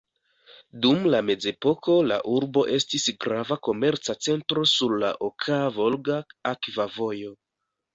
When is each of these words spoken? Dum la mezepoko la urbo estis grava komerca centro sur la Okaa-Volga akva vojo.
Dum 0.85 1.03
la 1.15 1.19
mezepoko 1.27 1.99
la 2.13 2.17
urbo 2.39 2.65
estis 2.79 3.07
grava 3.27 3.59
komerca 3.71 4.19
centro 4.31 4.67
sur 4.75 4.99
la 5.07 5.17
Okaa-Volga 5.33 6.23
akva 6.57 6.93
vojo. 7.01 7.43